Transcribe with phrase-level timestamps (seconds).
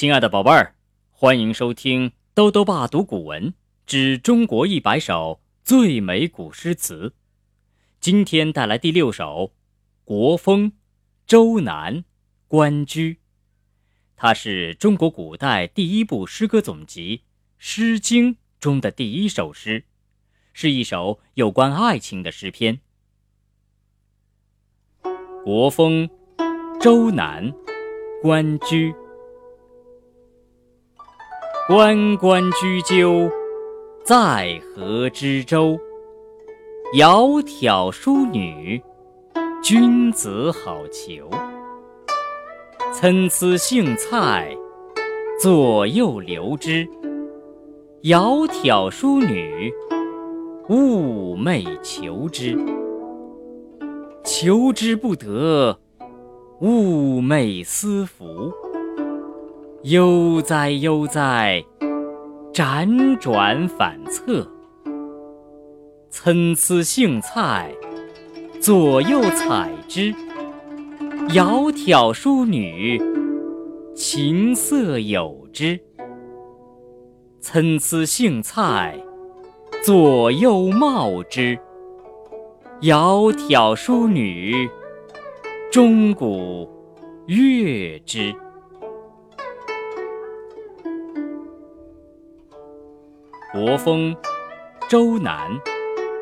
[0.00, 0.74] 亲爱的宝贝儿，
[1.10, 3.52] 欢迎收听兜兜爸读古文
[3.84, 7.12] 之中国一百首最美古诗词。
[8.00, 9.24] 今天带来第六首
[10.06, 10.72] 《国风·
[11.26, 11.96] 周南·
[12.48, 13.12] 关雎》，
[14.16, 17.18] 它是中国古代第一部诗歌总集
[17.58, 19.84] 《诗经》中的第一首诗，
[20.54, 22.80] 是一首有关爱情的诗篇。
[25.44, 26.08] 《国风·
[26.80, 27.52] 周南·
[28.22, 28.90] 关雎》。
[31.70, 33.30] 关关雎鸠，
[34.02, 35.78] 在河之洲。
[36.96, 38.82] 窈窕淑女，
[39.62, 41.22] 君子好逑。
[42.92, 44.52] 参差荇菜，
[45.40, 46.84] 左右流之。
[48.02, 49.72] 窈窕淑女，
[50.66, 52.58] 寤寐求之。
[54.24, 55.78] 求之不得，
[56.60, 58.52] 寤寐思服。
[59.84, 61.64] 悠哉悠哉，
[62.52, 64.46] 辗转反侧。
[66.10, 67.74] 参差荇菜，
[68.60, 70.12] 左右采之。
[71.30, 73.00] 窈窕淑女，
[73.94, 75.80] 琴瑟友之。
[77.40, 79.02] 参差荇菜，
[79.82, 81.58] 左右芼之。
[82.82, 84.68] 窈窕淑女，
[85.72, 86.68] 钟鼓
[87.26, 88.34] 乐之。
[93.52, 94.14] 国风·
[94.88, 95.50] 周南·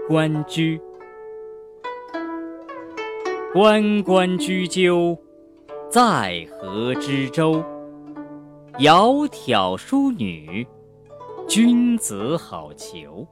[0.08, 0.80] 关雎。
[3.52, 5.14] 关关雎鸠，
[5.90, 7.62] 在河之洲。
[8.78, 10.66] 窈窕淑女，
[11.46, 13.26] 君子好逑。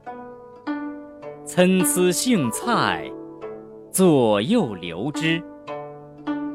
[1.43, 3.11] 参差荇菜，
[3.91, 5.41] 左右流之。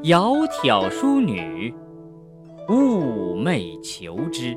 [0.04, 1.74] 窈窕淑女，
[2.68, 4.56] 寤寐求之。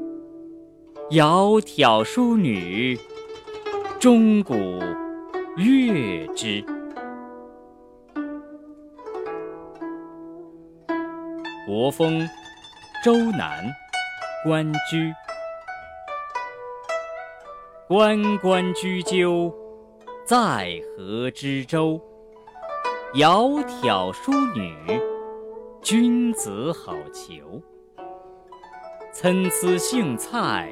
[1.11, 2.97] 窈窕淑女，
[3.99, 4.53] 钟鼓
[5.57, 6.63] 乐之。
[11.67, 12.21] 国风·
[13.03, 13.61] 周南·
[14.45, 15.13] 关雎。
[17.89, 19.53] 关关雎鸠，
[20.25, 21.99] 在河之洲。
[23.15, 24.73] 窈窕淑女，
[25.81, 27.61] 君子好逑。
[29.11, 30.71] 参差荇菜，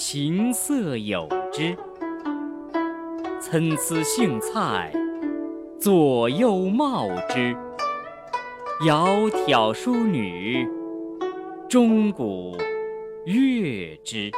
[0.00, 1.76] 琴瑟友之。
[3.40, 4.92] 参差荇菜，
[5.80, 6.54] 左右
[7.28, 7.52] 之。
[8.80, 10.64] 窈窕淑女，
[11.68, 12.56] 钟鼓
[13.26, 14.30] 乐之。